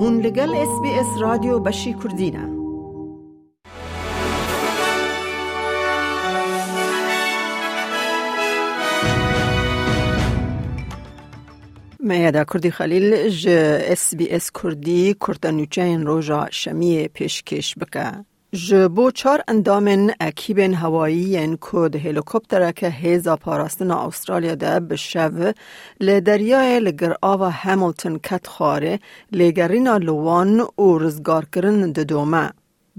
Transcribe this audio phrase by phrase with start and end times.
[0.00, 2.58] هون لگل اس بی اس رادیو بشی کردینه
[12.00, 13.48] میادا کردی خلیل ج
[13.92, 18.27] اس بی اس کردی کردنوچین روژا شمی پیشکش بکه.
[18.94, 25.52] بو چار اندامن اکیبن هوایی کود هلیکوپتر که هیزا پاراستن استرالیا ده بشو
[26.00, 29.00] لدریای لگر آوا همیلتون کت خاره
[29.32, 32.50] لگرینا لوان و رزگار کرن دومه.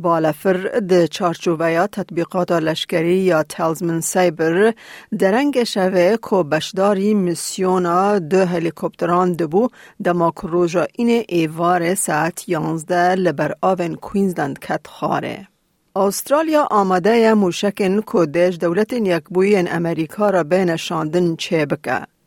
[0.03, 0.57] بالفر
[0.89, 4.73] د چارچوبه تطبیقات لشکری یا تلزمن سایبر
[5.19, 9.69] درنگ شوه که بشداری میسیونا دو هلیکوپتران دبو
[10.03, 15.47] دما روژا این ایوار ساعت یانزده لبر آون کوینزلند کت خاره.
[15.95, 22.18] استرالیا آماده موشکن کودش دولت یکبوی امریکا را بینشاندن چه بکه.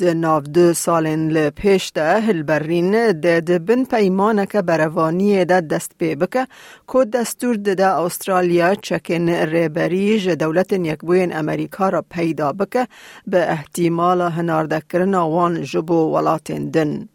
[0.00, 2.94] د ناو دو سالن ل پیش ده هلبرین
[3.24, 6.46] ده ده بن پیمانه که بروانی ده دست پی بکه
[6.92, 12.88] که دستور ده ده استرالیا چکن ریبریج دولت یکبوین امریکا را پیدا بکه
[13.26, 17.08] به احتمال هنارده کرن وان جبو ولاتین دن.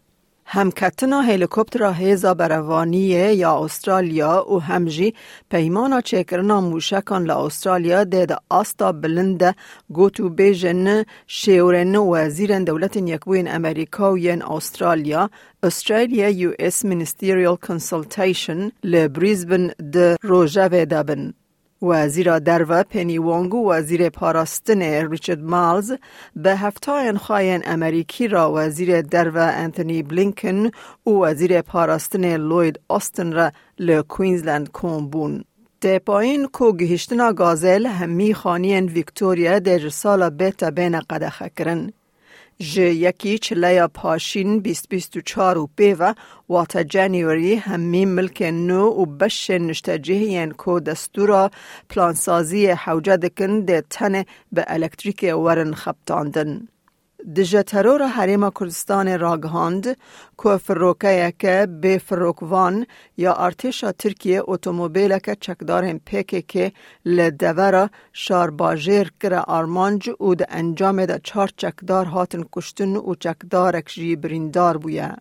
[0.46, 5.14] هم کتنا هلیکوپتر هیزا بروانیه یا استرالیا و همجی
[5.50, 9.54] پیمانا چکرنا موشکان لا استرالیا ده آستا بلند
[9.92, 15.30] گوتو بیجن شیورن وزیرن دولت یکبوین امریکا و ین استرالیا
[15.62, 20.68] استرالیا یو اس منستریال کنسلتیشن لبریزبن ده روژه
[21.84, 22.04] دابن.
[22.04, 25.92] وزیر درو پنی وانگ و وزیر پاراستن ریچارد مالز
[26.36, 30.70] به هفته انخواین امریکی را وزیر درو انتونی بلینکن
[31.06, 34.72] و وزیر پاراستن لوید آستن را لکوینزلند
[35.12, 35.44] بون.
[35.80, 41.92] ده پایین کو گهشتنا گازل همی خانین ویکتوریا در سال بیتا بین قدخه کرن.
[42.60, 46.12] ج یکی چلیا پاشین 2024 و پیوه
[46.48, 51.50] واتا جانیوری همی ملک نو و بش نشتجهین کو دستورا
[51.88, 56.68] پلانسازی حوجه دکن ده تنه به الکتریک ورن خبتاندن.
[57.24, 59.96] دجه ترور حریم کردستان راگهاند
[60.42, 62.86] که فروکه که به فروکوان
[63.16, 66.72] یا ارتش ترکیه اتومبیل که چکدار هم پیکه که
[67.04, 73.76] لدوره شار باجیر کره آرمانج و ده انجام ده چار چکدار هاتن کشتن و چکدار
[73.76, 75.16] اکجی بریندار بویه.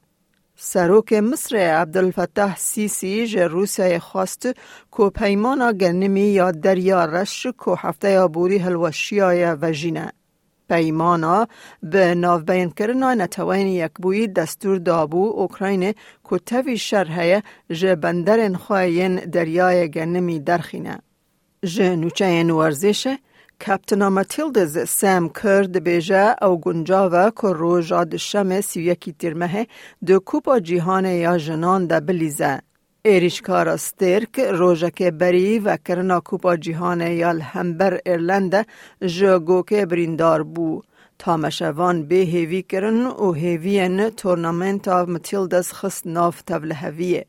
[0.55, 4.41] سروک مصر عبدالفتح سیسی ج روسیه خواست
[4.97, 10.13] که پیمانا گنمی یا دریا رش که هفته بوری هلوشیای وجینه.
[10.73, 11.47] پیمانا
[11.83, 12.73] به ناوبین
[13.03, 15.93] نتوین یک بوی دستور دابو اوکراین
[16.29, 20.99] که تاوی شرحه جه بندر خواهین دریای گنمی درخینه.
[21.65, 23.19] جه نوچه ورزشه
[23.63, 29.67] کپتنا ماتیلدز سام کرد بیجه او گنجاوه که روژا دشم سی یکی تیرمه
[30.05, 32.61] دو کوپا جیهان یا جنان ده بلیزه.
[33.05, 38.67] ایریشکارا سترک روژک بری و کرنا کوپا جیهان یال همبر ایرلند
[39.05, 40.81] جگوک بریندار بو.
[41.19, 47.25] تامشوان به هیوی کرن و هیوین تورنامنت آف متیلدس خست ناف تبل هویه.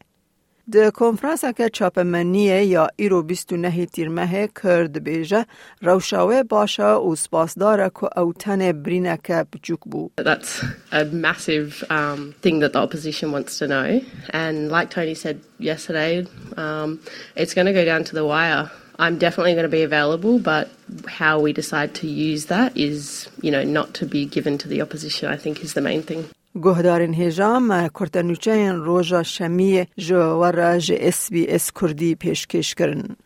[0.71, 5.45] د کنفرانس که چاپمنیه یا ایرو 29 تیرمه کرد بیجه
[5.81, 10.09] روشاوه باشه و سپاسداره که او تن برینه که بچوک بو.
[10.17, 14.01] That's a massive um, thing that the opposition wants to know.
[14.29, 16.25] And like Tony said yesterday,
[16.57, 16.99] um,
[17.35, 18.69] it's going to go down to the wire.
[18.99, 20.69] I'm definitely going to be available, but
[21.07, 24.81] how we decide to use that is, you know, not to be given to the
[24.81, 26.21] opposition, I think is the main thing.
[26.62, 33.16] گهدارین هجام کرتنوچه روژا شمی جوار ج اس بی اس کردی پیشکش کرن.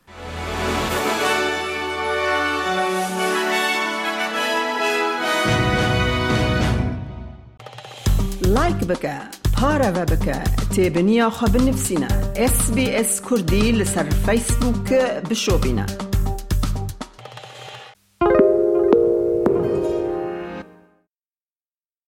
[8.43, 9.15] لایک بکه
[9.57, 10.35] پارا و بکه
[10.75, 12.07] تیبنیا خواب نفسینا
[12.37, 14.93] اس بی اس کردی لسر فیسبوک
[15.31, 15.87] بشو بینه